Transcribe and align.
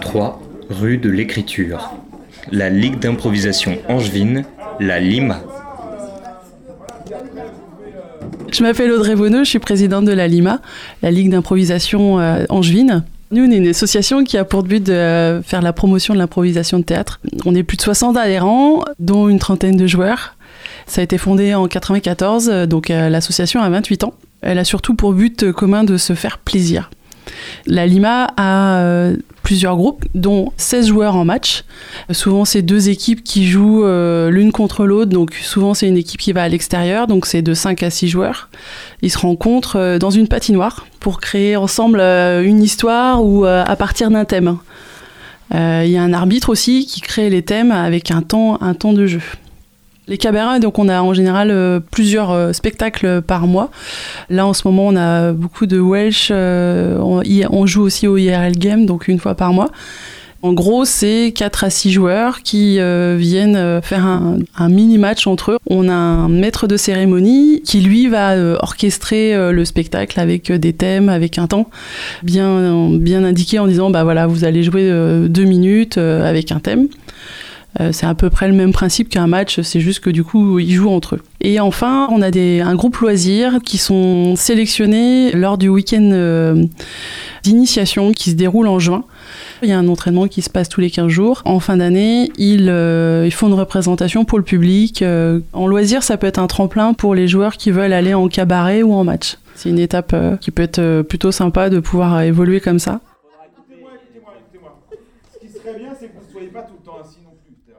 3 0.00 0.40
rue 0.68 0.98
de 0.98 1.08
l'Écriture. 1.08 1.92
La 2.50 2.68
Ligue 2.68 2.98
d'improvisation 2.98 3.78
angevine, 3.88 4.44
la 4.80 5.00
Lima. 5.00 5.40
Je 8.50 8.62
m'appelle 8.62 8.90
Audrey 8.92 9.16
Bonneau, 9.16 9.44
je 9.44 9.50
suis 9.50 9.58
présidente 9.58 10.04
de 10.04 10.12
la 10.12 10.28
Lima, 10.28 10.60
la 11.02 11.10
Ligue 11.10 11.30
d'improvisation 11.30 12.20
euh, 12.20 12.44
angevine. 12.48 13.04
Nous, 13.30 13.44
on 13.44 13.50
est 13.50 13.56
une 13.56 13.68
association 13.68 14.24
qui 14.24 14.36
a 14.36 14.44
pour 14.44 14.62
but 14.62 14.84
de 14.84 14.92
euh, 14.92 15.42
faire 15.42 15.62
la 15.62 15.72
promotion 15.72 16.12
de 16.12 16.18
l'improvisation 16.18 16.78
de 16.78 16.84
théâtre. 16.84 17.20
On 17.46 17.54
est 17.54 17.62
plus 17.62 17.76
de 17.76 17.82
60 17.82 18.16
adhérents, 18.16 18.84
dont 18.98 19.28
une 19.28 19.38
trentaine 19.38 19.76
de 19.76 19.86
joueurs. 19.86 20.36
Ça 20.86 21.00
a 21.00 21.04
été 21.04 21.16
fondé 21.16 21.54
en 21.54 21.66
94, 21.66 22.50
euh, 22.50 22.66
donc 22.66 22.88
l'association 22.88 23.62
a 23.62 23.70
28 23.70 24.04
ans. 24.04 24.14
Elle 24.42 24.58
a 24.58 24.64
surtout 24.64 24.94
pour 24.94 25.12
but 25.12 25.52
commun 25.52 25.84
de 25.84 25.96
se 25.96 26.14
faire 26.14 26.38
plaisir. 26.38 26.90
La 27.66 27.86
Lima 27.86 28.28
a 28.36 28.78
euh, 28.78 29.16
plusieurs 29.42 29.76
groupes, 29.76 30.04
dont 30.14 30.52
16 30.56 30.86
joueurs 30.88 31.16
en 31.16 31.24
match. 31.24 31.64
Souvent, 32.10 32.44
c'est 32.44 32.62
deux 32.62 32.88
équipes 32.88 33.22
qui 33.22 33.46
jouent 33.46 33.84
euh, 33.84 34.30
l'une 34.30 34.52
contre 34.52 34.86
l'autre. 34.86 35.10
Donc, 35.10 35.34
souvent, 35.34 35.74
c'est 35.74 35.88
une 35.88 35.96
équipe 35.96 36.20
qui 36.20 36.32
va 36.32 36.42
à 36.42 36.48
l'extérieur. 36.48 37.06
Donc, 37.06 37.26
c'est 37.26 37.42
de 37.42 37.54
5 37.54 37.82
à 37.82 37.90
6 37.90 38.08
joueurs. 38.08 38.48
Ils 39.02 39.10
se 39.10 39.18
rencontrent 39.18 39.76
euh, 39.76 39.98
dans 39.98 40.10
une 40.10 40.28
patinoire 40.28 40.86
pour 41.00 41.20
créer 41.20 41.56
ensemble 41.56 42.00
une 42.00 42.62
histoire 42.62 43.24
ou 43.24 43.44
à 43.44 43.74
partir 43.74 44.08
d'un 44.08 44.24
thème. 44.24 44.58
Il 45.52 45.88
y 45.88 45.96
a 45.96 46.02
un 46.02 46.12
arbitre 46.12 46.48
aussi 46.48 46.86
qui 46.86 47.00
crée 47.00 47.28
les 47.28 47.42
thèmes 47.42 47.72
avec 47.72 48.12
un 48.12 48.22
temps 48.22 48.58
de 48.60 49.06
jeu. 49.06 49.20
Les 50.08 50.18
cabarets, 50.18 50.58
donc 50.58 50.80
on 50.80 50.88
a 50.88 51.00
en 51.00 51.14
général 51.14 51.50
euh, 51.52 51.78
plusieurs 51.78 52.32
euh, 52.32 52.52
spectacles 52.52 53.22
par 53.22 53.46
mois. 53.46 53.70
Là 54.30 54.46
en 54.46 54.52
ce 54.52 54.66
moment 54.66 54.88
on 54.88 54.96
a 54.96 55.32
beaucoup 55.32 55.66
de 55.66 55.78
Welsh, 55.78 56.30
euh, 56.32 56.98
on, 56.98 57.66
joue 57.66 57.82
aussi 57.82 58.08
au 58.08 58.16
IRL 58.16 58.58
Game, 58.58 58.84
donc 58.84 59.06
une 59.06 59.20
fois 59.20 59.36
par 59.36 59.52
mois. 59.52 59.70
En 60.44 60.54
gros, 60.54 60.84
c'est 60.84 61.32
4 61.36 61.62
à 61.62 61.70
6 61.70 61.92
joueurs 61.92 62.42
qui 62.42 62.80
viennent 62.80 63.80
faire 63.80 64.04
un, 64.04 64.68
mini-match 64.68 65.28
entre 65.28 65.52
eux. 65.52 65.58
On 65.70 65.88
a 65.88 65.92
un 65.92 66.28
maître 66.28 66.66
de 66.66 66.76
cérémonie 66.76 67.62
qui, 67.64 67.80
lui, 67.80 68.08
va 68.08 68.36
orchestrer 68.60 69.52
le 69.52 69.64
spectacle 69.64 70.18
avec 70.18 70.50
des 70.50 70.72
thèmes, 70.72 71.08
avec 71.08 71.38
un 71.38 71.46
temps 71.46 71.70
bien, 72.24 72.88
bien 72.90 73.22
indiqué 73.22 73.60
en 73.60 73.68
disant, 73.68 73.90
bah 73.90 74.02
voilà, 74.02 74.26
vous 74.26 74.42
allez 74.42 74.64
jouer 74.64 74.88
euh, 74.90 75.28
deux 75.28 75.44
minutes 75.44 75.96
avec 75.96 76.50
un 76.50 76.58
thème. 76.58 76.88
Euh, 77.80 77.90
c'est 77.92 78.06
à 78.06 78.14
peu 78.14 78.30
près 78.30 78.48
le 78.48 78.54
même 78.54 78.72
principe 78.72 79.08
qu'un 79.08 79.26
match, 79.26 79.60
c'est 79.62 79.80
juste 79.80 80.00
que 80.00 80.10
du 80.10 80.24
coup, 80.24 80.58
ils 80.58 80.72
jouent 80.72 80.90
entre 80.90 81.16
eux. 81.16 81.22
Et 81.44 81.58
enfin, 81.58 82.08
on 82.12 82.22
a 82.22 82.30
des, 82.30 82.60
un 82.60 82.76
groupe 82.76 82.96
loisirs 82.98 83.58
qui 83.64 83.76
sont 83.76 84.36
sélectionnés 84.36 85.32
lors 85.32 85.58
du 85.58 85.68
week-end 85.68 86.10
euh, 86.12 86.64
d'initiation 87.42 88.12
qui 88.12 88.30
se 88.30 88.36
déroule 88.36 88.68
en 88.68 88.78
juin. 88.78 89.04
Il 89.62 89.68
y 89.68 89.72
a 89.72 89.78
un 89.78 89.88
entraînement 89.88 90.28
qui 90.28 90.40
se 90.40 90.50
passe 90.50 90.68
tous 90.68 90.80
les 90.80 90.90
15 90.90 91.08
jours. 91.08 91.42
En 91.44 91.58
fin 91.58 91.78
d'année, 91.78 92.30
ils, 92.38 92.68
euh, 92.68 93.24
ils 93.26 93.32
font 93.32 93.48
une 93.48 93.54
représentation 93.54 94.24
pour 94.24 94.38
le 94.38 94.44
public. 94.44 95.02
Euh, 95.02 95.40
en 95.52 95.66
loisir, 95.66 96.04
ça 96.04 96.16
peut 96.16 96.28
être 96.28 96.38
un 96.38 96.46
tremplin 96.46 96.94
pour 96.94 97.14
les 97.14 97.26
joueurs 97.26 97.56
qui 97.56 97.72
veulent 97.72 97.92
aller 97.92 98.14
en 98.14 98.28
cabaret 98.28 98.82
ou 98.82 98.92
en 98.94 99.02
match. 99.02 99.38
C'est 99.56 99.68
une 99.68 99.80
étape 99.80 100.14
qui 100.40 100.50
peut 100.50 100.62
être 100.62 101.02
plutôt 101.02 101.32
sympa 101.32 101.70
de 101.70 101.80
pouvoir 101.80 102.22
évoluer 102.22 102.60
comme 102.60 102.78
ça. 102.78 103.00
pas 106.52 106.62
tout 106.62 106.74
le 106.74 106.82
temps 106.82 107.00
ainsi 107.00 107.20
non 107.22 107.34
plus. 107.36 107.52
Que 107.64 107.72